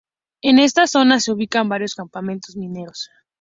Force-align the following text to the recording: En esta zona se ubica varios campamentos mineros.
En 0.41 0.57
esta 0.57 0.87
zona 0.87 1.19
se 1.19 1.31
ubica 1.31 1.61
varios 1.61 1.93
campamentos 1.93 2.57
mineros. 2.57 3.11